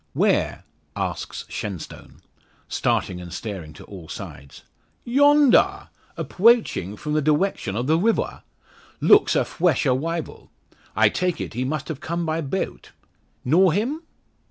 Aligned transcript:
"Where?" 0.13 0.63
asks 0.95 1.45
Shenstone, 1.47 2.21
starting 2.67 3.21
and 3.21 3.31
staring 3.31 3.71
to 3.73 3.83
all 3.83 4.09
sides. 4.09 4.63
"Yondaw! 5.05 5.89
Appwoaching 6.17 6.97
from 6.97 7.13
the 7.13 7.21
diwection 7.21 7.75
of 7.75 7.85
the 7.85 7.99
rivaw. 7.99 8.41
Looks 8.99 9.35
a 9.35 9.45
fwesh 9.45 9.85
awival. 9.85 10.49
I 10.95 11.09
take 11.09 11.39
it, 11.39 11.53
he 11.53 11.65
must 11.65 11.87
have 11.87 11.99
come 11.99 12.25
by 12.25 12.41
bawt! 12.41 12.89
Knaw 13.45 13.69
him?" 13.69 14.01